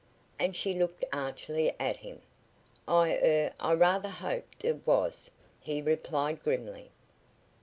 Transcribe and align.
and 0.39 0.55
she 0.55 0.73
looked 0.73 1.05
archly 1.13 1.75
at 1.79 1.97
him. 1.97 2.23
"I 2.87 3.13
er 3.19 3.53
I 3.59 3.73
rather 3.75 4.09
hoped 4.09 4.65
it 4.65 4.81
was," 4.87 5.29
he 5.59 5.79
replied 5.79 6.41
grimly. 6.41 6.89